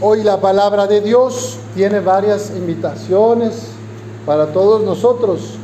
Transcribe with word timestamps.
Hoy 0.00 0.24
la 0.24 0.40
palabra 0.40 0.88
de 0.88 1.00
Dios 1.00 1.56
tiene 1.76 2.00
varias 2.00 2.50
invitaciones 2.50 3.68
para 4.26 4.46
todos 4.48 4.82
nosotros. 4.82 5.56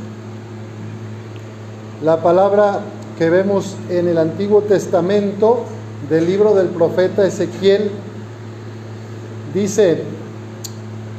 La 2.01 2.21
palabra 2.21 2.79
que 3.17 3.29
vemos 3.29 3.75
en 3.89 4.07
el 4.07 4.17
Antiguo 4.17 4.61
Testamento 4.61 5.65
del 6.09 6.27
libro 6.27 6.55
del 6.55 6.67
profeta 6.67 7.27
Ezequiel 7.27 7.91
dice, 9.53 10.01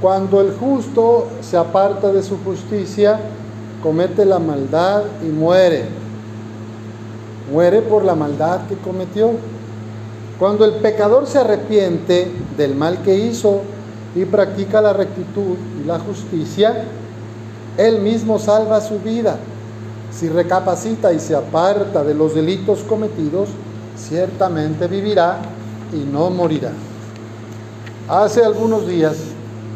cuando 0.00 0.40
el 0.40 0.54
justo 0.54 1.29
se 1.42 1.58
aparta 1.58 2.12
de 2.12 2.22
su 2.22 2.38
justicia, 2.42 3.20
comete 3.82 4.24
la 4.24 4.38
maldad 4.38 5.02
y 5.22 5.26
muere. 5.26 5.84
Muere 7.52 7.82
por 7.82 8.04
la 8.04 8.14
maldad 8.14 8.66
que 8.68 8.76
cometió. 8.76 9.32
Cuando 10.43 10.64
el 10.64 10.72
pecador 10.72 11.29
se 11.29 11.38
arrepiente 11.38 12.29
del 12.56 12.75
mal 12.75 13.00
que 13.02 13.14
hizo 13.14 13.61
y 14.17 14.25
practica 14.25 14.80
la 14.80 14.93
rectitud 14.93 15.57
y 15.80 15.86
la 15.86 16.00
justicia, 16.00 16.82
él 17.79 18.00
mismo 18.00 18.40
salva 18.40 18.81
su 18.81 18.98
vida. 18.98 19.36
Si 20.11 20.29
recapacita 20.29 21.12
y 21.12 21.20
se 21.20 21.36
aparta 21.36 22.03
de 22.03 22.14
los 22.14 22.34
delitos 22.34 22.81
cometidos, 22.81 23.50
ciertamente 23.96 24.89
vivirá 24.89 25.39
y 25.93 25.98
no 26.12 26.29
morirá. 26.29 26.72
Hace 28.09 28.45
algunos 28.45 28.89
días 28.89 29.18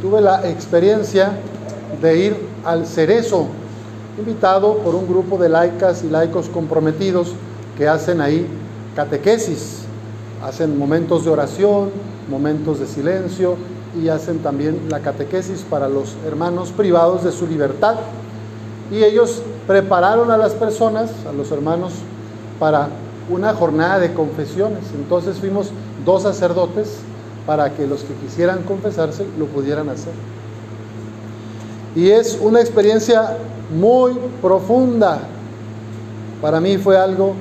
tuve 0.02 0.20
la 0.20 0.48
experiencia 0.48 1.30
de 2.02 2.18
ir 2.18 2.36
al 2.64 2.86
Cerezo, 2.86 3.46
invitado 4.18 4.78
por 4.78 4.96
un 4.96 5.06
grupo 5.06 5.38
de 5.38 5.48
laicas 5.48 6.02
y 6.02 6.08
laicos 6.08 6.48
comprometidos 6.48 7.34
que 7.78 7.86
hacen 7.86 8.20
ahí 8.20 8.48
catequesis, 8.96 9.85
hacen 10.42 10.78
momentos 10.78 11.24
de 11.24 11.30
oración, 11.30 11.90
momentos 12.30 12.80
de 12.80 12.86
silencio 12.86 13.56
y 14.02 14.08
hacen 14.08 14.40
también 14.40 14.88
la 14.88 15.00
catequesis 15.00 15.64
para 15.68 15.88
los 15.88 16.16
hermanos 16.26 16.72
privados 16.72 17.24
de 17.24 17.32
su 17.32 17.46
libertad. 17.46 17.96
Y 18.90 19.02
ellos 19.02 19.42
prepararon 19.66 20.30
a 20.30 20.36
las 20.36 20.52
personas, 20.52 21.10
a 21.28 21.32
los 21.32 21.50
hermanos, 21.50 21.92
para 22.58 22.88
una 23.30 23.54
jornada 23.54 23.98
de 23.98 24.12
confesiones. 24.14 24.84
Entonces 24.94 25.38
fuimos 25.38 25.70
dos 26.04 26.22
sacerdotes 26.22 26.98
para 27.46 27.72
que 27.72 27.86
los 27.86 28.02
que 28.02 28.14
quisieran 28.14 28.62
confesarse 28.62 29.26
lo 29.38 29.46
pudieran 29.46 29.88
hacer. 29.88 30.12
Y 31.94 32.10
es 32.10 32.38
una 32.40 32.60
experiencia 32.60 33.38
muy 33.74 34.12
profunda. 34.42 35.20
Para 36.42 36.60
mí 36.60 36.76
fue 36.76 36.98
algo 36.98 37.34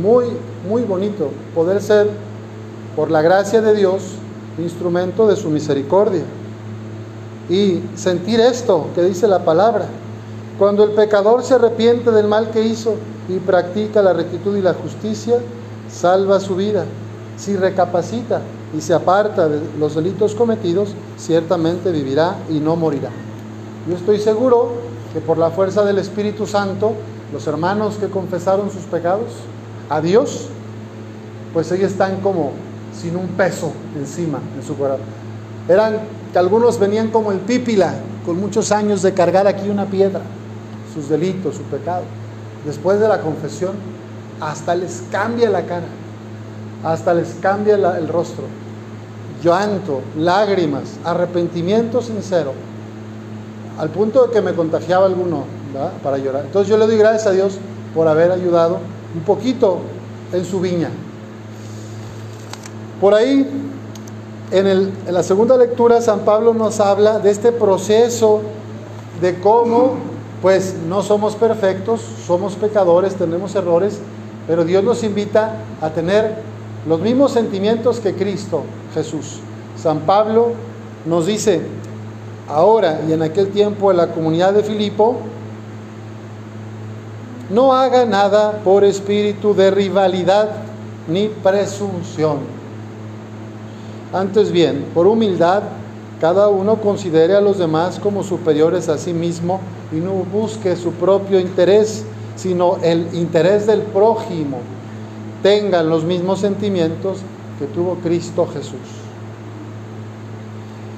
muy, 0.00 0.24
muy 0.68 0.82
bonito 0.82 1.30
poder 1.54 1.80
ser, 1.82 2.08
por 2.94 3.10
la 3.10 3.22
gracia 3.22 3.60
de 3.60 3.74
Dios, 3.74 4.02
instrumento 4.58 5.26
de 5.26 5.36
su 5.36 5.50
misericordia. 5.50 6.22
Y 7.48 7.82
sentir 7.94 8.40
esto 8.40 8.88
que 8.94 9.02
dice 9.02 9.28
la 9.28 9.44
palabra. 9.44 9.86
Cuando 10.58 10.84
el 10.84 10.92
pecador 10.92 11.42
se 11.44 11.54
arrepiente 11.54 12.10
del 12.10 12.26
mal 12.26 12.50
que 12.50 12.62
hizo 12.62 12.94
y 13.28 13.38
practica 13.38 14.02
la 14.02 14.12
rectitud 14.12 14.56
y 14.56 14.62
la 14.62 14.74
justicia, 14.74 15.38
salva 15.90 16.40
su 16.40 16.56
vida. 16.56 16.84
Si 17.36 17.56
recapacita 17.56 18.40
y 18.76 18.80
se 18.80 18.94
aparta 18.94 19.48
de 19.48 19.60
los 19.78 19.94
delitos 19.94 20.34
cometidos, 20.34 20.94
ciertamente 21.18 21.92
vivirá 21.92 22.36
y 22.48 22.54
no 22.54 22.74
morirá. 22.76 23.10
Yo 23.88 23.94
estoy 23.94 24.18
seguro 24.18 24.72
que 25.12 25.20
por 25.20 25.38
la 25.38 25.50
fuerza 25.50 25.84
del 25.84 25.98
Espíritu 25.98 26.46
Santo, 26.46 26.92
los 27.32 27.46
hermanos 27.46 27.96
que 27.96 28.08
confesaron 28.08 28.70
sus 28.70 28.82
pecados 28.84 29.30
a 29.88 30.00
Dios, 30.00 30.48
pues 31.56 31.72
ellos 31.72 31.92
están 31.92 32.20
como 32.20 32.52
sin 32.92 33.16
un 33.16 33.28
peso 33.28 33.72
encima 33.96 34.40
en 34.54 34.62
su 34.62 34.76
corazón. 34.76 35.06
Eran 35.66 36.00
que 36.30 36.38
algunos 36.38 36.78
venían 36.78 37.08
como 37.08 37.32
el 37.32 37.38
pípila, 37.38 37.94
con 38.26 38.38
muchos 38.38 38.72
años 38.72 39.00
de 39.00 39.14
cargar 39.14 39.46
aquí 39.46 39.70
una 39.70 39.86
piedra, 39.86 40.20
sus 40.92 41.08
delitos, 41.08 41.56
su 41.56 41.62
pecado. 41.62 42.02
Después 42.66 43.00
de 43.00 43.08
la 43.08 43.22
confesión, 43.22 43.72
hasta 44.38 44.74
les 44.74 45.02
cambia 45.10 45.48
la 45.48 45.62
cara, 45.62 45.86
hasta 46.84 47.14
les 47.14 47.28
cambia 47.40 47.76
el 47.76 48.06
rostro 48.06 48.44
llanto, 49.42 50.02
lágrimas, 50.18 50.98
arrepentimiento 51.04 52.02
sincero, 52.02 52.52
al 53.78 53.88
punto 53.88 54.26
de 54.26 54.30
que 54.30 54.42
me 54.42 54.52
contagiaba 54.52 55.06
alguno 55.06 55.44
para 56.02 56.18
llorar. 56.18 56.44
Entonces 56.44 56.68
yo 56.68 56.76
le 56.76 56.86
doy 56.86 56.98
gracias 56.98 57.26
a 57.26 57.30
Dios 57.30 57.56
por 57.94 58.08
haber 58.08 58.30
ayudado 58.30 58.78
un 59.14 59.22
poquito 59.22 59.78
en 60.34 60.44
su 60.44 60.60
viña. 60.60 60.90
Por 63.00 63.14
ahí, 63.14 63.46
en, 64.50 64.92
la 65.10 65.22
segunda 65.22 65.56
lectura, 65.56 66.00
San 66.00 66.20
Pablo 66.20 66.54
nos 66.54 66.80
habla 66.80 67.18
de 67.18 67.30
este 67.30 67.52
proceso 67.52 68.40
de 69.20 69.38
cómo, 69.40 69.94
pues, 70.40 70.74
no 70.88 71.02
somos 71.02 71.36
perfectos, 71.36 72.00
somos 72.26 72.54
pecadores, 72.54 73.14
tenemos 73.16 73.54
errores, 73.54 73.98
pero 74.46 74.64
Dios 74.64 74.82
nos 74.82 75.02
invita 75.02 75.56
a 75.80 75.90
tener 75.90 76.36
los 76.88 77.00
mismos 77.00 77.32
sentimientos 77.32 78.00
que 78.00 78.14
Cristo 78.14 78.62
Jesús. 78.94 79.40
San 79.76 80.00
Pablo 80.00 80.52
nos 81.04 81.26
dice, 81.26 81.60
ahora 82.48 83.00
y 83.06 83.12
en 83.12 83.22
aquel 83.22 83.48
tiempo 83.48 83.90
en 83.90 83.98
la 83.98 84.08
comunidad 84.08 84.54
de 84.54 84.62
Filipo, 84.62 85.16
no 87.50 87.74
haga 87.74 88.04
nada 88.06 88.60
por 88.64 88.84
espíritu 88.84 89.54
de 89.54 89.70
rivalidad 89.70 90.48
ni 91.08 91.28
presunción. 91.28 92.38
Antes 94.16 94.50
bien, 94.50 94.86
por 94.94 95.06
humildad, 95.06 95.62
cada 96.22 96.48
uno 96.48 96.76
considere 96.80 97.36
a 97.36 97.42
los 97.42 97.58
demás 97.58 97.98
como 97.98 98.22
superiores 98.22 98.88
a 98.88 98.96
sí 98.96 99.12
mismo 99.12 99.60
y 99.92 99.96
no 99.96 100.12
busque 100.12 100.74
su 100.74 100.92
propio 100.92 101.38
interés, 101.38 102.02
sino 102.34 102.78
el 102.82 103.08
interés 103.12 103.66
del 103.66 103.82
prójimo 103.82 104.60
tengan 105.42 105.90
los 105.90 106.04
mismos 106.04 106.40
sentimientos 106.40 107.18
que 107.58 107.66
tuvo 107.66 107.96
Cristo 107.96 108.48
Jesús. 108.50 108.80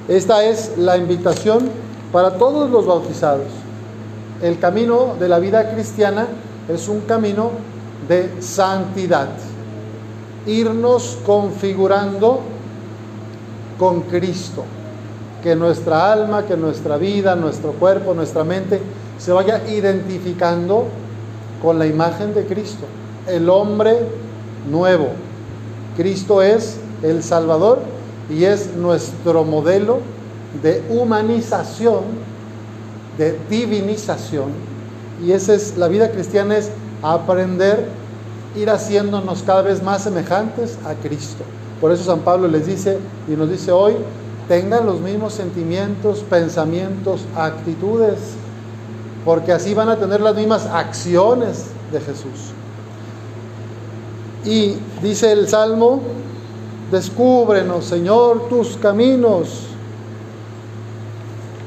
Esta 0.07 0.45
es 0.45 0.77
la 0.77 0.95
invitación 0.95 1.69
para 2.13 2.37
todos 2.37 2.69
los 2.69 2.85
bautizados. 2.85 3.47
El 4.41 4.59
camino 4.59 5.15
de 5.19 5.27
la 5.27 5.39
vida 5.39 5.73
cristiana 5.73 6.25
es 6.69 6.87
un 6.87 7.01
camino 7.01 7.51
de 8.07 8.41
santidad. 8.41 9.27
Irnos 10.47 11.17
configurando 11.25 12.58
con 13.79 14.01
Cristo. 14.01 14.65
Que 15.41 15.55
nuestra 15.55 16.11
alma, 16.11 16.45
que 16.45 16.57
nuestra 16.57 16.97
vida, 16.97 17.35
nuestro 17.35 17.71
cuerpo, 17.71 18.13
nuestra 18.13 18.43
mente 18.43 18.81
se 19.17 19.31
vaya 19.31 19.63
identificando 19.69 20.85
con 21.61 21.79
la 21.79 21.87
imagen 21.87 22.33
de 22.33 22.45
Cristo. 22.45 22.85
El 23.25 23.49
hombre 23.49 23.97
nuevo. 24.69 25.09
Cristo 25.95 26.41
es 26.41 26.77
el 27.03 27.23
Salvador 27.23 27.79
y 28.29 28.43
es 28.43 28.75
nuestro 28.75 29.43
modelo 29.43 29.99
de 30.61 30.83
humanización, 30.89 32.03
de 33.17 33.37
divinización. 33.49 34.51
Y 35.25 35.31
esa 35.31 35.53
es 35.53 35.77
la 35.77 35.87
vida 35.87 36.11
cristiana, 36.11 36.57
es 36.57 36.69
aprender, 37.01 37.87
ir 38.55 38.69
haciéndonos 38.69 39.43
cada 39.43 39.61
vez 39.61 39.81
más 39.83 40.03
semejantes 40.03 40.77
a 40.85 40.93
Cristo. 40.95 41.43
Por 41.79 41.91
eso 41.91 42.03
San 42.03 42.19
Pablo 42.19 42.47
les 42.47 42.65
dice 42.65 42.97
y 43.27 43.31
nos 43.31 43.49
dice 43.49 43.71
hoy, 43.71 43.95
tengan 44.47 44.85
los 44.85 44.99
mismos 44.99 45.33
sentimientos, 45.33 46.25
pensamientos, 46.29 47.21
actitudes, 47.35 48.17
porque 49.23 49.53
así 49.53 49.73
van 49.73 49.89
a 49.89 49.97
tener 49.97 50.19
las 50.21 50.35
mismas 50.35 50.65
acciones 50.65 51.65
de 51.91 51.99
Jesús. 52.01 52.51
Y 54.43 54.75
dice 55.01 55.31
el 55.31 55.47
Salmo, 55.47 56.01
descúbrenos, 56.91 57.85
Señor, 57.85 58.49
tus 58.49 58.75
caminos. 58.77 59.67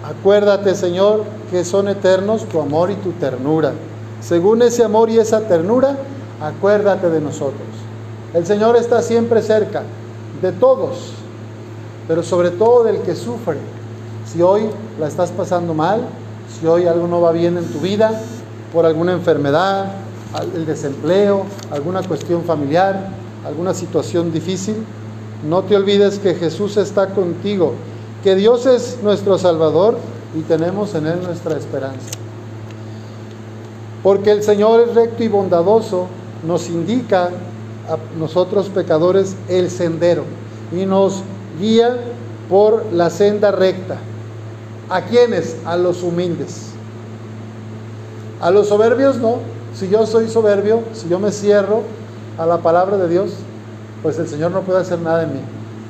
Acuérdate, 0.05 0.75
Señor, 0.75 1.25
que 1.51 1.65
son 1.65 1.89
eternos 1.89 2.47
tu 2.49 2.61
amor 2.61 2.91
y 2.91 2.97
tu 2.97 3.13
ternura. 3.13 3.73
Según 4.21 4.63
ese 4.63 4.85
amor 4.85 5.09
y 5.09 5.19
esa 5.19 5.41
ternura, 5.43 5.97
acuérdate 6.41 7.09
de 7.09 7.21
nosotros. 7.21 7.63
El 8.35 8.45
Señor 8.45 8.77
está 8.77 9.03
siempre 9.03 9.43
cerca 9.43 9.85
de 10.43 10.53
todos, 10.53 11.13
pero 12.09 12.23
sobre 12.23 12.51
todo 12.51 12.85
del 12.85 12.99
que 13.03 13.15
sufre. 13.15 13.59
Si 14.27 14.43
hoy 14.43 14.63
la 14.99 15.07
estás 15.07 15.31
pasando 15.31 15.73
mal, 15.73 16.03
si 16.61 16.67
hoy 16.67 16.87
algo 16.87 17.07
no 17.07 17.21
va 17.21 17.33
bien 17.33 17.57
en 17.57 17.65
tu 17.67 17.79
vida, 17.79 18.21
por 18.73 18.85
alguna 18.85 19.13
enfermedad, 19.13 19.93
el 20.55 20.67
desempleo, 20.67 21.45
alguna 21.71 22.03
cuestión 22.03 22.43
familiar, 22.43 23.09
alguna 23.47 23.73
situación 23.73 24.33
difícil, 24.33 24.77
no 25.49 25.63
te 25.63 25.77
olvides 25.77 26.19
que 26.19 26.35
Jesús 26.35 26.77
está 26.77 27.09
contigo, 27.11 27.75
que 28.23 28.35
Dios 28.35 28.67
es 28.67 28.99
nuestro 29.03 29.39
Salvador 29.39 29.99
y 30.37 30.41
tenemos 30.43 30.95
en 30.95 31.07
Él 31.07 31.23
nuestra 31.23 31.57
esperanza. 31.57 32.11
Porque 34.03 34.31
el 34.33 34.43
Señor 34.43 34.81
es 34.81 34.95
recto 34.95 35.23
y 35.23 35.29
bondadoso, 35.29 36.07
nos 36.47 36.69
indica 36.69 37.31
a 37.89 37.97
nosotros 38.19 38.69
pecadores 38.69 39.37
el 39.49 39.71
sendero 39.71 40.25
y 40.73 40.87
nos 40.87 41.23
guía 41.61 41.97
por 42.49 42.93
la 42.93 43.11
senda 43.11 43.51
recta. 43.51 43.97
¿A 44.89 45.03
quiénes? 45.03 45.57
A 45.65 45.77
los 45.77 46.03
humildes. 46.03 46.69
A 48.41 48.51
los 48.51 48.69
soberbios 48.69 49.17
no. 49.17 49.37
Si 49.75 49.89
yo 49.89 50.07
soy 50.07 50.29
soberbio, 50.29 50.83
si 50.93 51.09
yo 51.09 51.19
me 51.19 51.33
cierro 51.33 51.83
a 52.39 52.45
la 52.45 52.59
palabra 52.59 52.99
de 52.99 53.09
Dios, 53.09 53.33
pues 54.03 54.19
el 54.19 54.29
Señor 54.29 54.51
no 54.51 54.63
puede 54.63 54.81
hacer 54.81 54.99
nada 54.99 55.23
en 55.23 55.33
mí. 55.33 55.41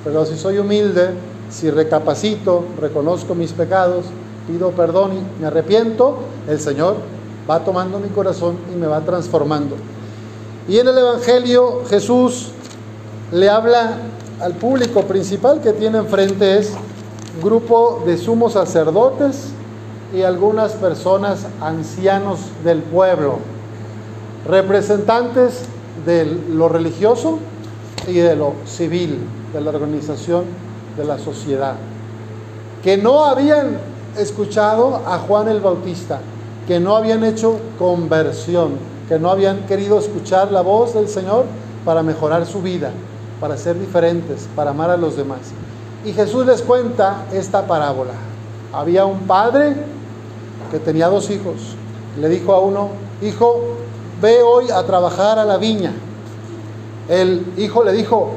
Pero 0.04 0.24
si 0.24 0.36
soy 0.36 0.58
humilde, 0.58 1.10
si 1.50 1.70
recapacito, 1.70 2.64
reconozco 2.80 3.34
mis 3.34 3.52
pecados, 3.52 4.04
pido 4.46 4.70
perdón 4.70 5.12
y 5.12 5.40
me 5.40 5.46
arrepiento, 5.48 6.18
el 6.48 6.60
Señor 6.60 6.96
va 7.48 7.64
tomando 7.64 7.98
mi 7.98 8.08
corazón 8.08 8.56
y 8.72 8.76
me 8.76 8.86
va 8.86 9.00
transformando. 9.00 9.76
Y 10.68 10.78
en 10.78 10.88
el 10.88 10.98
Evangelio 10.98 11.82
Jesús 11.88 12.50
le 13.32 13.48
habla 13.48 13.98
al 14.40 14.54
público 14.54 15.02
principal 15.02 15.60
que 15.60 15.72
tiene 15.72 15.98
enfrente 15.98 16.58
es 16.58 16.72
grupo 17.42 18.02
de 18.06 18.16
sumos 18.16 18.52
sacerdotes 18.52 19.48
y 20.14 20.22
algunas 20.22 20.72
personas 20.72 21.46
ancianos 21.60 22.40
del 22.64 22.82
pueblo, 22.82 23.38
representantes 24.46 25.64
de 26.04 26.26
lo 26.26 26.68
religioso 26.68 27.38
y 28.06 28.14
de 28.14 28.36
lo 28.36 28.54
civil, 28.66 29.18
de 29.52 29.60
la 29.60 29.70
organización 29.70 30.44
de 30.96 31.04
la 31.04 31.18
sociedad, 31.18 31.74
que 32.82 32.96
no 32.96 33.24
habían 33.24 33.78
escuchado 34.18 35.00
a 35.06 35.18
Juan 35.18 35.48
el 35.48 35.60
Bautista, 35.60 36.20
que 36.66 36.78
no 36.78 36.96
habían 36.96 37.24
hecho 37.24 37.58
conversión, 37.78 38.91
que 39.12 39.18
no 39.18 39.28
habían 39.28 39.66
querido 39.66 39.98
escuchar 39.98 40.50
la 40.50 40.62
voz 40.62 40.94
del 40.94 41.06
Señor 41.06 41.44
para 41.84 42.02
mejorar 42.02 42.46
su 42.46 42.62
vida, 42.62 42.92
para 43.42 43.58
ser 43.58 43.78
diferentes, 43.78 44.48
para 44.56 44.70
amar 44.70 44.88
a 44.88 44.96
los 44.96 45.18
demás. 45.18 45.40
Y 46.06 46.14
Jesús 46.14 46.46
les 46.46 46.62
cuenta 46.62 47.26
esta 47.30 47.66
parábola. 47.66 48.12
Había 48.72 49.04
un 49.04 49.18
padre 49.26 49.76
que 50.70 50.78
tenía 50.78 51.08
dos 51.08 51.28
hijos. 51.28 51.76
Le 52.18 52.30
dijo 52.30 52.54
a 52.54 52.60
uno, 52.60 52.88
hijo, 53.20 53.60
ve 54.22 54.40
hoy 54.42 54.70
a 54.70 54.82
trabajar 54.84 55.38
a 55.38 55.44
la 55.44 55.58
viña. 55.58 55.92
El 57.06 57.44
hijo 57.58 57.84
le 57.84 57.92
dijo, 57.92 58.30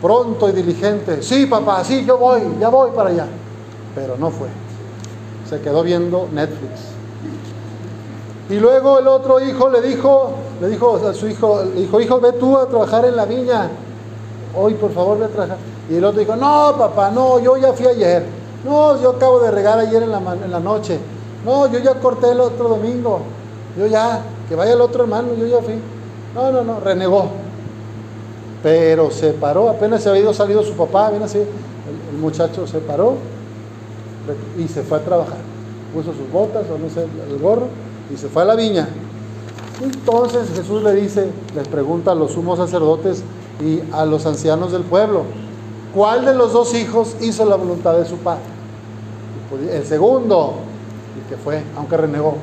pronto 0.00 0.48
y 0.48 0.52
diligente, 0.52 1.20
sí 1.20 1.44
papá, 1.44 1.84
sí, 1.84 2.06
yo 2.06 2.16
voy, 2.16 2.40
ya 2.58 2.70
voy 2.70 2.92
para 2.92 3.10
allá. 3.10 3.26
Pero 3.94 4.16
no 4.16 4.30
fue. 4.30 4.48
Se 5.50 5.60
quedó 5.60 5.82
viendo 5.82 6.30
Netflix. 6.32 6.97
Y 8.50 8.54
luego 8.54 8.98
el 8.98 9.06
otro 9.06 9.40
hijo 9.40 9.68
le 9.68 9.82
dijo, 9.82 10.30
le 10.60 10.68
dijo 10.68 10.96
a 10.96 11.12
su 11.12 11.28
hijo, 11.28 11.64
le 11.64 11.82
dijo, 11.82 12.00
hijo, 12.00 12.18
ve 12.18 12.32
tú 12.32 12.56
a 12.56 12.66
trabajar 12.66 13.04
en 13.04 13.16
la 13.16 13.26
viña. 13.26 13.68
Hoy, 14.56 14.74
por 14.74 14.90
favor, 14.92 15.18
ve 15.18 15.26
a 15.26 15.28
trabajar. 15.28 15.58
Y 15.90 15.96
el 15.96 16.04
otro 16.04 16.20
dijo, 16.20 16.34
no, 16.34 16.74
papá, 16.78 17.10
no, 17.10 17.38
yo 17.40 17.58
ya 17.58 17.72
fui 17.74 17.86
ayer. 17.86 18.24
No, 18.64 19.00
yo 19.00 19.10
acabo 19.10 19.40
de 19.40 19.50
regar 19.50 19.78
ayer 19.78 20.02
en 20.02 20.10
la, 20.10 20.18
en 20.18 20.50
la 20.50 20.60
noche. 20.60 20.98
No, 21.44 21.70
yo 21.70 21.78
ya 21.78 21.94
corté 21.94 22.30
el 22.30 22.40
otro 22.40 22.68
domingo. 22.68 23.20
Yo 23.78 23.86
ya, 23.86 24.22
que 24.48 24.54
vaya 24.54 24.72
el 24.72 24.80
otro 24.80 25.02
hermano, 25.02 25.34
yo 25.34 25.46
ya 25.46 25.60
fui. 25.60 25.74
No, 26.34 26.50
no, 26.50 26.64
no, 26.64 26.80
renegó. 26.80 27.28
Pero 28.62 29.10
se 29.10 29.34
paró, 29.34 29.68
apenas 29.68 30.02
se 30.02 30.08
había 30.08 30.22
ido 30.22 30.34
salido 30.34 30.62
su 30.62 30.72
papá, 30.72 31.10
bien 31.10 31.22
así, 31.22 31.38
el, 31.38 32.18
muchacho 32.18 32.66
se 32.66 32.78
paró 32.78 33.14
y 34.58 34.66
se 34.66 34.82
fue 34.82 34.98
a 34.98 35.04
trabajar. 35.04 35.36
Puso 35.94 36.12
sus 36.12 36.30
botas 36.32 36.64
o 36.68 36.76
no 36.76 36.90
sé, 36.90 37.06
el 37.30 37.38
gorro 37.38 37.68
y 38.12 38.16
se 38.16 38.28
fue 38.28 38.42
a 38.42 38.46
la 38.46 38.54
viña. 38.54 38.88
Entonces 39.82 40.48
Jesús 40.54 40.82
le 40.82 40.94
dice, 40.94 41.30
les 41.54 41.68
pregunta 41.68 42.12
a 42.12 42.14
los 42.14 42.32
sumos 42.32 42.58
sacerdotes 42.58 43.22
y 43.60 43.80
a 43.92 44.04
los 44.04 44.26
ancianos 44.26 44.72
del 44.72 44.82
pueblo, 44.82 45.22
¿cuál 45.94 46.24
de 46.24 46.34
los 46.34 46.52
dos 46.52 46.74
hijos 46.74 47.16
hizo 47.20 47.44
la 47.44 47.56
voluntad 47.56 47.96
de 47.96 48.04
su 48.04 48.16
padre? 48.16 48.42
Pues, 49.50 49.70
el 49.70 49.84
segundo, 49.84 50.54
el 51.16 51.28
que 51.28 51.42
fue, 51.42 51.62
aunque 51.76 51.96
renegó. 51.96 52.34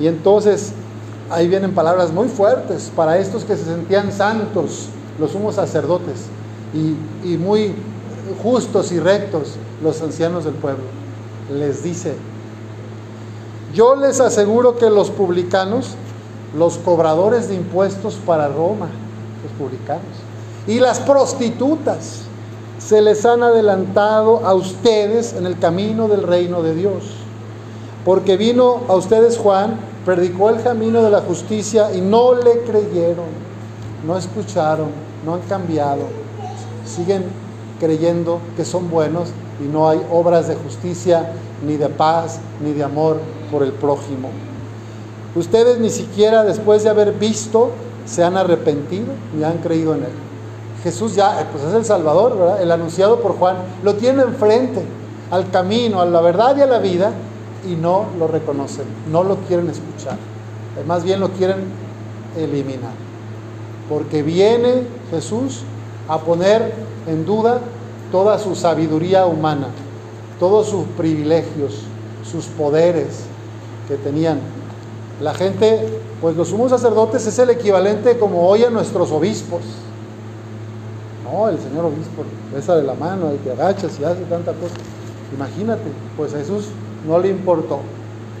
Y 0.00 0.06
entonces 0.06 0.72
ahí 1.30 1.46
vienen 1.46 1.74
palabras 1.74 2.12
muy 2.12 2.28
fuertes 2.28 2.90
para 2.94 3.18
estos 3.18 3.44
que 3.44 3.56
se 3.56 3.64
sentían 3.64 4.10
santos, 4.10 4.88
los 5.18 5.32
sumos 5.32 5.56
sacerdotes, 5.56 6.26
y, 6.72 7.32
y 7.32 7.36
muy 7.36 7.72
justos 8.42 8.92
y 8.92 8.98
rectos, 8.98 9.56
los 9.82 10.00
ancianos 10.02 10.44
del 10.44 10.54
pueblo. 10.54 10.84
Les 11.52 11.82
dice, 11.82 12.14
yo 13.74 13.96
les 13.96 14.20
aseguro 14.20 14.76
que 14.76 14.88
los 14.88 15.10
publicanos, 15.10 15.96
los 16.56 16.78
cobradores 16.78 17.48
de 17.48 17.56
impuestos 17.56 18.14
para 18.24 18.48
Roma, 18.48 18.88
los 19.42 19.52
publicanos, 19.58 20.04
y 20.66 20.78
las 20.78 21.00
prostitutas, 21.00 22.22
se 22.78 23.00
les 23.00 23.24
han 23.24 23.42
adelantado 23.42 24.44
a 24.44 24.54
ustedes 24.54 25.32
en 25.34 25.46
el 25.46 25.58
camino 25.58 26.08
del 26.08 26.22
reino 26.22 26.62
de 26.62 26.74
Dios. 26.74 27.04
Porque 28.04 28.36
vino 28.36 28.80
a 28.88 28.94
ustedes 28.94 29.38
Juan, 29.38 29.76
predicó 30.04 30.50
el 30.50 30.62
camino 30.62 31.02
de 31.02 31.10
la 31.10 31.22
justicia 31.22 31.94
y 31.94 32.00
no 32.00 32.34
le 32.34 32.60
creyeron, 32.62 33.26
no 34.06 34.18
escucharon, 34.18 34.88
no 35.24 35.34
han 35.34 35.40
cambiado, 35.42 36.02
siguen 36.84 37.24
creyendo 37.80 38.38
que 38.56 38.64
son 38.64 38.90
buenos 38.90 39.30
y 39.64 39.68
no 39.68 39.88
hay 39.88 40.00
obras 40.12 40.48
de 40.48 40.56
justicia, 40.56 41.32
ni 41.66 41.76
de 41.76 41.88
paz, 41.88 42.40
ni 42.62 42.72
de 42.72 42.84
amor 42.84 43.18
por 43.50 43.62
el 43.62 43.72
prójimo. 43.72 44.30
Ustedes 45.34 45.78
ni 45.78 45.90
siquiera 45.90 46.44
después 46.44 46.84
de 46.84 46.90
haber 46.90 47.12
visto 47.12 47.70
se 48.06 48.22
han 48.22 48.36
arrepentido 48.36 49.06
ni 49.36 49.44
han 49.44 49.58
creído 49.58 49.94
en 49.94 50.04
Él. 50.04 50.12
Jesús 50.82 51.14
ya, 51.14 51.40
eh, 51.40 51.46
pues 51.50 51.64
es 51.64 51.74
el 51.74 51.84
Salvador. 51.84 52.58
El 52.60 52.70
anunciado 52.70 53.20
por 53.20 53.38
Juan, 53.38 53.56
lo 53.82 53.94
tiene 53.94 54.22
enfrente, 54.22 54.82
al 55.30 55.50
camino, 55.50 56.00
a 56.00 56.06
la 56.06 56.20
verdad 56.20 56.56
y 56.56 56.60
a 56.60 56.66
la 56.66 56.78
vida, 56.78 57.12
y 57.66 57.74
no 57.74 58.06
lo 58.18 58.28
reconocen, 58.28 58.84
no 59.10 59.24
lo 59.24 59.36
quieren 59.36 59.70
escuchar. 59.70 60.18
Eh, 60.78 60.84
más 60.86 61.02
bien 61.02 61.20
lo 61.20 61.30
quieren 61.30 61.64
eliminar. 62.36 62.92
Porque 63.88 64.22
viene 64.22 64.82
Jesús 65.10 65.62
a 66.08 66.18
poner 66.18 66.74
en 67.06 67.24
duda 67.24 67.60
toda 68.12 68.38
su 68.38 68.54
sabiduría 68.54 69.26
humana, 69.26 69.68
todos 70.38 70.68
sus 70.68 70.84
privilegios, 70.96 71.82
sus 72.30 72.46
poderes 72.46 73.24
que 73.88 73.96
tenían. 73.96 74.40
La 75.20 75.34
gente, 75.34 76.00
pues 76.20 76.36
los 76.36 76.48
sumos 76.48 76.70
sacerdotes 76.70 77.26
es 77.26 77.38
el 77.38 77.50
equivalente 77.50 78.18
como 78.18 78.48
hoy 78.48 78.64
a 78.64 78.70
nuestros 78.70 79.10
obispos. 79.12 79.60
No, 81.24 81.48
el 81.48 81.58
señor 81.58 81.86
obispo 81.86 82.24
besa 82.52 82.76
de 82.76 82.82
la 82.82 82.94
mano, 82.94 83.32
y 83.34 83.38
te 83.38 83.52
agachas 83.52 83.98
y 84.00 84.04
hace 84.04 84.22
tanta 84.22 84.52
cosa. 84.52 84.74
Imagínate, 85.34 85.82
pues 86.16 86.34
a 86.34 86.38
Jesús 86.38 86.66
no 87.06 87.18
le 87.18 87.28
importó. 87.28 87.80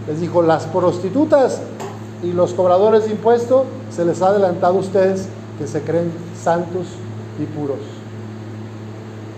Les 0.08 0.20
dijo, 0.20 0.42
las 0.42 0.64
prostitutas 0.66 1.60
y 2.22 2.32
los 2.32 2.54
cobradores 2.54 3.04
de 3.04 3.12
impuestos 3.12 3.64
se 3.90 4.04
les 4.04 4.20
ha 4.22 4.28
adelantado 4.28 4.76
a 4.76 4.80
ustedes 4.80 5.26
que 5.58 5.66
se 5.66 5.82
creen 5.82 6.12
santos 6.42 6.86
y 7.40 7.44
puros. 7.46 7.93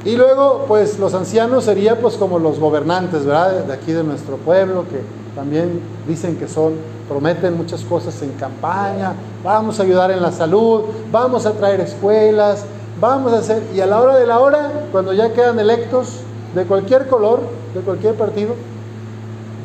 Y 0.07 0.15
luego, 0.15 0.67
pues 0.69 1.01
los 1.01 1.15
ancianos 1.15 1.65
serían 1.65 1.99
pues 2.01 2.15
como 2.15 2.39
los 2.39 2.61
gobernantes, 2.61 3.27
¿verdad? 3.27 3.65
De 3.65 3.73
aquí 3.73 3.91
de 3.91 4.05
nuestro 4.05 4.37
pueblo, 4.37 4.85
que 4.89 5.01
también 5.35 5.81
dicen 6.07 6.37
que 6.37 6.47
son, 6.47 6.75
prometen 7.09 7.57
muchas 7.57 7.83
cosas 7.83 8.23
en 8.23 8.31
campaña, 8.35 9.15
vamos 9.43 9.81
a 9.81 9.83
ayudar 9.83 10.13
en 10.13 10.23
la 10.23 10.31
salud, 10.31 10.83
vamos 11.11 11.45
a 11.45 11.55
traer 11.55 11.81
escuelas, 11.81 12.65
vamos 13.01 13.33
a 13.33 13.39
hacer, 13.39 13.65
y 13.75 13.81
a 13.81 13.87
la 13.87 14.01
hora 14.01 14.17
de 14.17 14.29
la 14.29 14.39
hora, 14.39 14.87
cuando 14.93 15.13
ya 15.13 15.33
quedan 15.33 15.59
electos 15.59 16.21
de 16.55 16.65
cualquier 16.67 17.09
color, 17.09 17.41
de 17.75 17.81
cualquier 17.81 18.15
partido, 18.15 18.55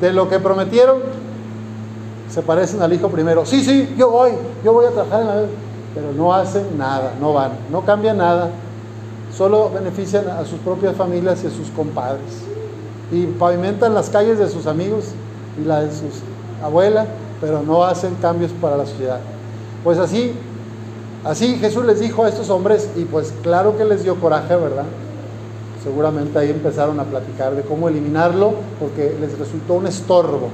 de 0.01 0.11
lo 0.11 0.27
que 0.27 0.39
prometieron, 0.39 0.97
se 2.31 2.41
parecen 2.41 2.81
al 2.81 2.91
hijo 2.91 3.09
primero. 3.09 3.45
Sí, 3.45 3.63
sí, 3.63 3.93
yo 3.95 4.09
voy, 4.09 4.31
yo 4.65 4.73
voy 4.73 4.87
a 4.87 4.89
trabajar 4.89 5.21
en 5.21 5.27
la... 5.27 5.33
Pero 5.93 6.13
no 6.13 6.33
hacen 6.33 6.77
nada, 6.79 7.13
no 7.19 7.33
van, 7.33 7.51
no 7.69 7.81
cambian 7.81 8.17
nada, 8.17 8.49
solo 9.35 9.69
benefician 9.69 10.29
a 10.29 10.45
sus 10.45 10.59
propias 10.59 10.95
familias 10.95 11.43
y 11.43 11.47
a 11.47 11.49
sus 11.49 11.69
compadres. 11.69 12.43
Y 13.11 13.25
pavimentan 13.25 13.93
las 13.93 14.09
calles 14.09 14.39
de 14.39 14.49
sus 14.49 14.67
amigos 14.67 15.05
y 15.61 15.65
la 15.65 15.81
de 15.81 15.91
sus 15.91 16.21
abuelas, 16.63 17.07
pero 17.39 17.61
no 17.61 17.83
hacen 17.83 18.15
cambios 18.15 18.51
para 18.61 18.77
la 18.77 18.85
sociedad. 18.85 19.19
Pues 19.83 19.97
así, 19.97 20.33
así 21.23 21.57
Jesús 21.57 21.85
les 21.85 21.99
dijo 21.99 22.23
a 22.23 22.29
estos 22.29 22.49
hombres 22.49 22.89
y 22.95 23.05
pues 23.05 23.33
claro 23.41 23.77
que 23.77 23.85
les 23.85 24.03
dio 24.03 24.15
coraje, 24.15 24.55
¿verdad? 24.55 24.85
Seguramente 25.83 26.37
ahí 26.37 26.51
empezaron 26.51 26.99
a 26.99 27.03
platicar 27.03 27.55
de 27.55 27.63
cómo 27.63 27.89
eliminarlo 27.89 28.53
porque 28.79 29.15
les 29.19 29.37
resultó 29.37 29.73
un 29.73 29.87
estorbo. 29.87 30.49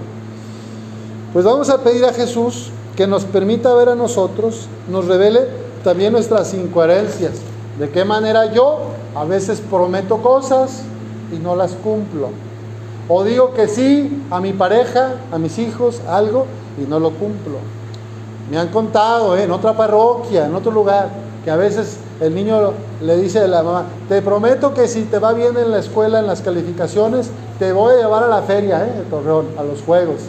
Pues 1.34 1.44
vamos 1.44 1.70
a 1.70 1.84
pedir 1.84 2.06
a 2.06 2.14
Jesús 2.14 2.72
que 2.96 3.06
nos 3.06 3.26
permita 3.26 3.74
ver 3.76 3.90
a 3.90 3.96
nosotros, 3.96 4.68
nos 4.90 5.06
revele 5.06 5.42
también 5.84 6.14
nuestras 6.14 6.54
incoherencias. 6.54 7.34
¿De 7.80 7.90
qué 7.92 8.04
manera 8.06 8.52
yo 8.52 8.80
a 9.16 9.24
veces 9.24 9.62
prometo 9.62 10.18
cosas 10.18 10.82
y 11.32 11.38
no 11.38 11.56
las 11.56 11.74
cumplo? 11.74 12.30
O 13.08 13.24
digo 13.24 13.54
que 13.54 13.68
sí 13.68 14.24
a 14.32 14.40
mi 14.40 14.52
pareja, 14.52 15.16
a 15.32 15.38
mis 15.38 15.60
hijos, 15.60 16.02
algo 16.08 16.48
y 16.82 16.90
no 16.90 17.00
lo 17.00 17.12
cumplo. 17.12 17.58
Me 18.50 18.58
han 18.58 18.70
contado 18.70 19.38
¿eh? 19.38 19.44
en 19.44 19.52
otra 19.52 19.78
parroquia, 19.78 20.48
en 20.48 20.56
otro 20.56 20.72
lugar, 20.72 21.10
que 21.46 21.52
a 21.52 21.56
veces 21.56 21.98
el 22.20 22.34
niño 22.34 22.74
le 23.02 23.16
dice 23.18 23.40
a 23.40 23.48
la 23.48 23.62
mamá, 23.62 23.86
te 24.10 24.22
prometo 24.24 24.74
que 24.74 24.88
si 24.88 25.04
te 25.04 25.20
va 25.20 25.34
bien 25.34 25.56
en 25.56 25.70
la 25.70 25.78
escuela, 25.78 26.20
en 26.20 26.28
las 26.28 26.42
calificaciones, 26.42 27.30
te 27.60 27.72
voy 27.74 27.94
a 27.94 27.98
llevar 27.98 28.24
a 28.24 28.28
la 28.28 28.42
feria, 28.42 28.86
¿eh? 28.86 29.04
Torreón, 29.10 29.48
a 29.58 29.64
los 29.64 29.84
juegos. 29.84 30.22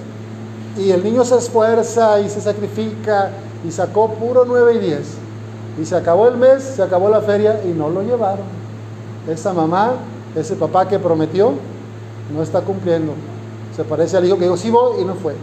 Y 0.77 0.91
el 0.91 1.03
niño 1.03 1.25
se 1.25 1.39
esfuerza 1.39 2.21
y 2.21 2.29
se 2.29 2.41
sacrifica 2.41 3.31
y 3.67 3.71
sacó 3.71 4.11
puro 4.11 4.45
9 4.47 4.75
y 4.75 4.79
10. 4.79 5.28
Y 5.81 5.85
se 5.85 5.97
acabó 5.97 6.29
el 6.29 6.37
mes, 6.37 6.63
se 6.63 6.83
acabó 6.83 7.09
la 7.09 7.21
feria 7.21 7.61
y 7.65 7.69
no 7.69 7.89
lo 7.89 8.03
llevaron. 8.03 8.45
Esa 9.29 9.53
mamá, 9.53 9.93
ese 10.35 10.57
papá 10.57 10.89
que 10.89 10.99
prometió, 10.99 11.53
no 12.35 12.43
está 12.43 12.61
cumpliendo. 12.61 13.13
Se 13.77 13.85
parece 13.85 14.17
al 14.17 14.25
hijo 14.25 14.37
que 14.37 14.45
dijo, 14.45 14.57
sí 14.57 14.71
voy 14.71 15.03
y 15.03 15.05
no 15.05 15.15
fue. 15.15 15.35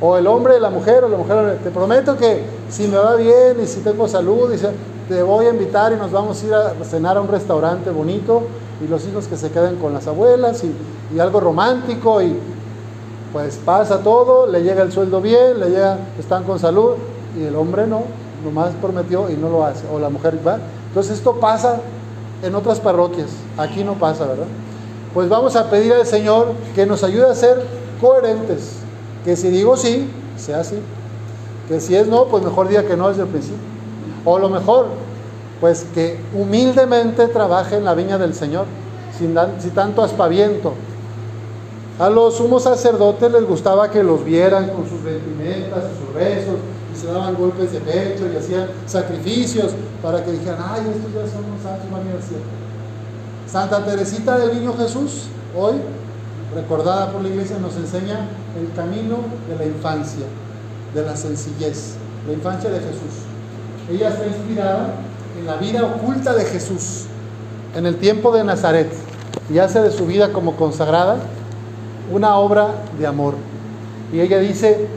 O 0.00 0.16
el 0.16 0.26
hombre, 0.26 0.58
la 0.58 0.70
mujer, 0.70 1.04
o 1.04 1.08
la 1.08 1.16
mujer, 1.16 1.58
te 1.62 1.70
prometo 1.70 2.16
que 2.16 2.42
si 2.68 2.88
me 2.88 2.96
va 2.96 3.14
bien 3.14 3.58
y 3.62 3.66
si 3.66 3.80
tengo 3.80 4.08
salud, 4.08 4.50
dice, 4.50 4.70
te 5.08 5.22
voy 5.22 5.46
a 5.46 5.50
invitar 5.50 5.92
y 5.92 5.96
nos 5.96 6.10
vamos 6.10 6.42
a 6.42 6.46
ir 6.46 6.54
a 6.54 6.84
cenar 6.84 7.16
a 7.16 7.20
un 7.20 7.28
restaurante 7.28 7.90
bonito 7.90 8.42
y 8.84 8.88
los 8.88 9.06
hijos 9.06 9.28
que 9.28 9.36
se 9.36 9.50
queden 9.50 9.76
con 9.76 9.92
las 9.92 10.08
abuelas 10.08 10.64
y, 10.64 10.74
y 11.14 11.20
algo 11.20 11.38
romántico 11.38 12.20
y 12.20 12.36
pues 13.32 13.58
pasa 13.64 14.02
todo, 14.02 14.46
le 14.46 14.62
llega 14.62 14.82
el 14.82 14.92
sueldo 14.92 15.20
bien, 15.20 15.58
le 15.58 15.70
llega, 15.70 15.98
están 16.18 16.44
con 16.44 16.58
salud 16.58 16.94
y 17.38 17.44
el 17.44 17.56
hombre 17.56 17.86
no, 17.86 18.02
nomás 18.44 18.72
prometió 18.80 19.30
y 19.30 19.34
no 19.34 19.48
lo 19.48 19.64
hace, 19.64 19.84
o 19.92 19.98
la 19.98 20.08
mujer 20.08 20.38
va. 20.46 20.58
Entonces 20.88 21.18
esto 21.18 21.34
pasa 21.36 21.80
en 22.42 22.54
otras 22.54 22.80
parroquias, 22.80 23.30
aquí 23.56 23.84
no 23.84 23.94
pasa, 23.94 24.26
¿verdad? 24.26 24.46
Pues 25.14 25.28
vamos 25.28 25.56
a 25.56 25.70
pedir 25.70 25.92
al 25.92 26.06
Señor 26.06 26.52
que 26.74 26.86
nos 26.86 27.04
ayude 27.04 27.30
a 27.30 27.34
ser 27.34 27.64
coherentes, 28.00 28.76
que 29.24 29.36
si 29.36 29.48
digo 29.48 29.76
sí, 29.76 30.08
sea 30.36 30.60
así, 30.60 30.76
que 31.68 31.80
si 31.80 31.94
es 31.94 32.06
no, 32.06 32.26
pues 32.26 32.42
mejor 32.42 32.68
diga 32.68 32.84
que 32.84 32.96
no 32.96 33.08
desde 33.08 33.22
el 33.22 33.28
principio. 33.28 33.60
O 34.24 34.38
lo 34.38 34.48
mejor, 34.48 34.86
pues 35.60 35.86
que 35.94 36.18
humildemente 36.34 37.28
trabaje 37.28 37.76
en 37.76 37.84
la 37.84 37.94
viña 37.94 38.18
del 38.18 38.34
Señor, 38.34 38.66
sin, 39.16 39.36
sin 39.60 39.70
tanto 39.70 40.02
aspaviento. 40.02 40.72
A 41.98 42.08
los 42.10 42.36
sumos 42.36 42.64
sacerdotes 42.64 43.30
les 43.30 43.46
gustaba 43.46 43.90
que 43.90 44.02
los 44.02 44.24
vieran 44.24 44.70
con 44.70 44.88
sus 44.88 45.02
vestimentas 45.02 45.84
sus 46.00 46.14
rezos, 46.14 46.56
y 46.92 46.96
se 46.98 47.06
daban 47.06 47.34
golpes 47.34 47.72
de 47.72 47.80
pecho 47.80 48.24
y 48.32 48.36
hacían 48.36 48.68
sacrificios 48.86 49.72
para 50.02 50.24
que 50.24 50.32
dijeran, 50.32 50.58
ay, 50.60 50.80
estos 50.80 51.12
ya 51.12 51.32
son 51.32 51.50
los 51.50 51.62
santos, 51.62 51.90
van 51.90 52.02
a 52.02 52.10
ir 52.10 52.16
al 52.16 52.22
cielo. 52.22 52.42
Santa 53.46 53.84
Teresita 53.84 54.38
del 54.38 54.58
Niño 54.58 54.74
Jesús, 54.76 55.24
hoy, 55.56 55.74
recordada 56.54 57.12
por 57.12 57.22
la 57.22 57.28
iglesia, 57.28 57.58
nos 57.58 57.76
enseña 57.76 58.28
el 58.58 58.72
camino 58.74 59.18
de 59.48 59.56
la 59.56 59.64
infancia, 59.64 60.26
de 60.94 61.02
la 61.02 61.16
sencillez, 61.16 61.94
la 62.26 62.32
infancia 62.32 62.70
de 62.70 62.78
Jesús. 62.78 63.24
Ella 63.90 64.10
está 64.10 64.26
inspirada 64.26 64.94
en 65.38 65.46
la 65.46 65.56
vida 65.56 65.84
oculta 65.84 66.34
de 66.34 66.44
Jesús, 66.44 67.04
en 67.74 67.86
el 67.86 67.96
tiempo 67.96 68.32
de 68.32 68.44
Nazaret, 68.44 68.92
y 69.50 69.58
hace 69.58 69.80
de 69.80 69.90
su 69.90 70.06
vida 70.06 70.32
como 70.32 70.56
consagrada 70.56 71.16
una 72.12 72.36
obra 72.36 72.68
de 72.98 73.06
amor. 73.06 73.34
Y 74.12 74.20
ella 74.20 74.38
dice, 74.38 74.88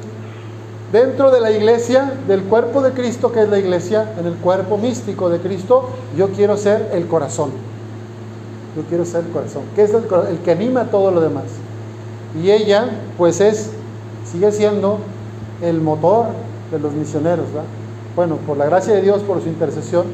dentro 0.91 1.31
de 1.31 1.41
la 1.41 1.51
iglesia, 1.51 2.13
del 2.27 2.43
cuerpo 2.43 2.81
de 2.81 2.91
Cristo, 2.91 3.31
que 3.31 3.41
es 3.41 3.49
la 3.49 3.59
iglesia, 3.59 4.13
en 4.19 4.25
el 4.25 4.35
cuerpo 4.35 4.77
místico 4.77 5.29
de 5.29 5.39
Cristo, 5.39 5.89
yo 6.17 6.29
quiero 6.29 6.57
ser 6.57 6.89
el 6.93 7.07
corazón. 7.07 7.51
Yo 8.75 8.83
quiero 8.83 9.05
ser 9.05 9.25
el 9.25 9.31
corazón, 9.31 9.63
que 9.75 9.83
es 9.83 9.93
el, 9.93 10.03
que 10.43 10.51
anima 10.51 10.85
todo 10.85 11.11
lo 11.11 11.21
demás. 11.21 11.45
Y 12.41 12.51
ella, 12.51 12.89
pues 13.17 13.39
es, 13.39 13.71
sigue 14.29 14.51
siendo 14.51 14.99
el 15.61 15.79
motor 15.79 16.27
de 16.71 16.79
los 16.79 16.93
misioneros. 16.93 17.45
Bueno, 18.15 18.37
por 18.47 18.57
la 18.57 18.65
gracia 18.65 18.93
de 18.93 19.01
Dios, 19.01 19.21
por 19.21 19.41
su 19.41 19.47
intercesión, 19.47 20.05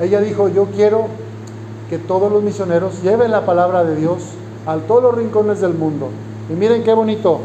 ella 0.00 0.20
dijo, 0.20 0.48
yo 0.48 0.66
quiero 0.74 1.08
que 1.90 1.98
todos 1.98 2.32
los 2.32 2.42
misioneros 2.42 3.02
lleven 3.02 3.30
la 3.30 3.44
palabra 3.44 3.84
de 3.84 3.96
Dios 3.96 4.22
a 4.66 4.76
todos 4.76 5.02
los 5.02 5.14
rincones 5.16 5.60
del 5.60 5.74
mundo. 5.74 6.08
Y 6.48 6.54
miren 6.54 6.82
qué 6.82 6.94
bonito. 6.94 7.40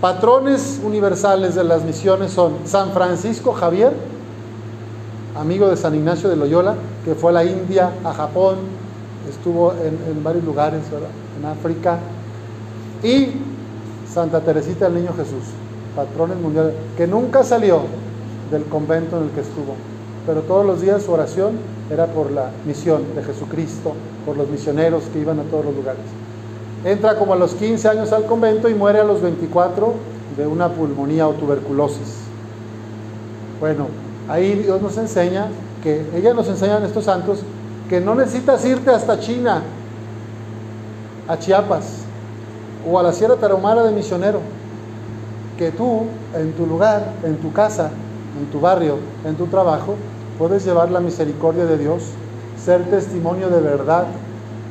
Patrones 0.00 0.80
universales 0.82 1.54
de 1.54 1.62
las 1.62 1.84
misiones 1.84 2.32
son 2.32 2.54
San 2.64 2.92
Francisco 2.92 3.52
Javier, 3.52 3.92
amigo 5.36 5.68
de 5.68 5.76
San 5.76 5.94
Ignacio 5.94 6.30
de 6.30 6.36
Loyola, 6.36 6.74
que 7.04 7.14
fue 7.14 7.32
a 7.32 7.34
la 7.34 7.44
India, 7.44 7.92
a 8.02 8.14
Japón, 8.14 8.56
estuvo 9.28 9.74
en, 9.74 10.24
varios 10.24 10.42
lugares, 10.44 10.80
en 11.38 11.44
África, 11.44 11.98
y 13.02 13.28
Santa 14.10 14.40
Teresita 14.40 14.86
del 14.86 15.02
Niño 15.02 15.12
Jesús, 15.14 15.44
patrones 15.94 16.38
mundiales, 16.38 16.72
que 16.96 17.06
nunca 17.06 17.44
salió 17.44 17.82
del 18.50 18.64
convento 18.64 19.18
en 19.18 19.24
el 19.24 19.30
que 19.32 19.42
estuvo, 19.42 19.74
pero 20.26 20.40
todos 20.40 20.64
los 20.64 20.80
días 20.80 21.02
su 21.02 21.12
oración 21.12 21.58
era 21.90 22.06
por 22.06 22.30
la 22.30 22.48
misión 22.64 23.02
de 23.14 23.22
Jesucristo, 23.22 23.92
por 24.24 24.38
los 24.38 24.48
misioneros 24.48 25.04
que 25.12 25.18
iban 25.18 25.40
a 25.40 25.42
todos 25.42 25.66
los 25.66 25.74
lugares. 25.74 26.04
Entra 26.84 27.16
como 27.16 27.34
a 27.34 27.36
los 27.36 27.54
15 27.54 27.88
años 27.88 28.12
al 28.12 28.24
convento 28.24 28.68
y 28.68 28.74
muere 28.74 29.00
a 29.00 29.04
los 29.04 29.20
24 29.20 29.94
de 30.36 30.46
una 30.46 30.68
pulmonía 30.68 31.28
o 31.28 31.32
tuberculosis. 31.32 32.20
Bueno, 33.60 33.88
ahí 34.28 34.54
Dios 34.54 34.80
nos 34.80 34.96
enseña 34.96 35.48
que, 35.82 36.06
ella 36.14 36.32
nos 36.32 36.48
enseña 36.48 36.78
en 36.78 36.84
estos 36.84 37.04
santos, 37.04 37.40
que 37.88 38.00
no 38.00 38.14
necesitas 38.14 38.64
irte 38.64 38.90
hasta 38.90 39.20
China, 39.20 39.62
a 41.28 41.38
Chiapas 41.38 41.84
o 42.90 42.98
a 42.98 43.02
la 43.02 43.12
Sierra 43.12 43.36
Tarahumara 43.36 43.82
de 43.82 43.92
misionero, 43.92 44.40
que 45.58 45.70
tú 45.70 46.06
en 46.34 46.52
tu 46.52 46.66
lugar, 46.66 47.12
en 47.22 47.36
tu 47.36 47.52
casa, 47.52 47.90
en 48.38 48.46
tu 48.50 48.60
barrio, 48.60 48.96
en 49.26 49.34
tu 49.36 49.46
trabajo, 49.46 49.96
puedes 50.38 50.64
llevar 50.64 50.90
la 50.90 51.00
misericordia 51.00 51.66
de 51.66 51.76
Dios, 51.76 52.04
ser 52.64 52.84
testimonio 52.84 53.50
de 53.50 53.60
verdad, 53.60 54.06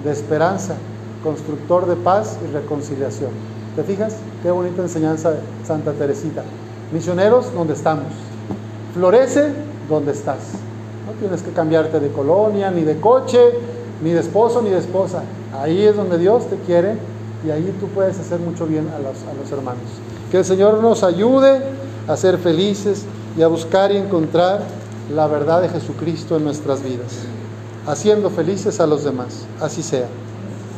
de 0.04 0.12
esperanza, 0.12 0.76
constructor 1.24 1.86
de 1.88 1.96
paz 1.96 2.38
y 2.44 2.52
reconciliación. 2.54 3.32
¿Te 3.76 3.84
fijas? 3.84 4.16
Qué 4.44 4.52
bonita 4.52 4.82
enseñanza 4.82 5.36
Santa 5.66 5.94
Teresita. 5.94 6.44
Misioneros 6.92 7.54
donde 7.54 7.74
estamos. 7.74 8.08
Florece 8.94 9.54
donde 9.88 10.12
estás. 10.12 10.40
No 11.06 11.14
tienes 11.20 11.42
que 11.42 11.52
cambiarte 11.52 12.00
de 12.00 12.12
colonia, 12.12 12.72
ni 12.72 12.84
de 12.84 13.00
coche, 13.00 13.40
ni 14.04 14.12
de 14.12 14.20
esposo, 14.20 14.62
ni 14.62 14.70
de 14.70 14.80
esposa. 14.80 15.24
Ahí 15.60 15.86
es 15.86 15.96
donde 15.96 16.18
Dios 16.18 16.48
te 16.48 16.58
quiere 16.58 16.96
y 17.46 17.52
ahí 17.52 17.76
tú 17.80 17.88
puedes 17.88 18.20
hacer 18.20 18.40
mucho 18.40 18.66
bien 18.66 18.88
a 18.90 19.00
los, 19.00 19.18
a 19.24 19.34
los 19.40 19.52
hermanos. 19.52 19.84
Que 20.32 20.38
el 20.38 20.46
Señor 20.46 20.82
nos 20.82 21.04
ayude 21.04 21.62
a 22.08 22.18
ser 22.18 22.38
felices 22.38 23.06
y 23.38 23.42
a 23.42 23.48
buscar 23.48 23.92
y 23.92 23.98
encontrar 23.98 24.62
la 25.14 25.28
verdad 25.28 25.62
de 25.62 25.70
Jesucristo 25.70 26.38
en 26.38 26.44
nuestras 26.44 26.84
vidas, 26.84 27.20
haciendo 27.88 28.30
felices 28.30 28.80
a 28.80 28.88
los 28.88 29.04
demás. 29.04 29.46
Así 29.60 29.82
sea. 29.82 30.08